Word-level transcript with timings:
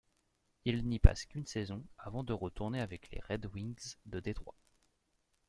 Il 0.65 0.87
n'y 0.89 0.97
passe 0.97 1.25
qu'une 1.25 1.45
saison 1.45 1.83
avant 1.99 2.23
de 2.23 2.33
retourner 2.33 2.81
avec 2.81 3.11
les 3.11 3.21
Red 3.29 3.45
Wings 3.53 3.97
de 4.07 4.19
Détroit. 4.19 4.55